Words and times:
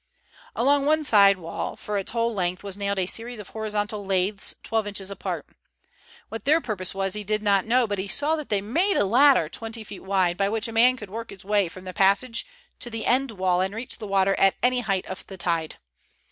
Along 0.55 0.87
one 0.87 1.03
side 1.03 1.37
wall 1.37 1.75
for 1.75 1.99
its 1.99 2.11
whole 2.11 2.33
length 2.33 2.63
was 2.63 2.75
nailed 2.75 2.97
a 2.97 3.05
series 3.05 3.37
of 3.37 3.49
horizontal 3.49 4.03
laths 4.03 4.55
twelve 4.63 4.87
inches 4.87 5.11
apart. 5.11 5.45
What 6.29 6.43
their 6.43 6.59
purpose 6.59 6.95
was 6.95 7.13
he 7.13 7.23
did 7.23 7.43
not 7.43 7.67
know, 7.67 7.85
but 7.85 7.99
he 7.99 8.07
saw 8.07 8.35
that 8.37 8.49
they 8.49 8.61
made 8.61 8.97
a 8.97 9.05
ladder 9.05 9.47
twenty 9.47 9.83
feet 9.83 9.99
wide, 10.01 10.37
by 10.37 10.49
which 10.49 10.67
a 10.67 10.71
man 10.73 10.97
could 10.97 11.11
work 11.11 11.29
his 11.29 11.45
way 11.45 11.69
from 11.69 11.83
the 11.83 11.93
passage 11.93 12.47
to 12.79 12.89
the 12.89 13.05
end 13.05 13.29
wall 13.29 13.61
and 13.61 13.75
reach 13.75 13.99
the 13.99 14.07
water 14.07 14.33
at 14.39 14.55
any 14.63 14.79
height 14.79 15.05
of 15.05 15.27
the 15.27 15.37
tide. 15.37 15.77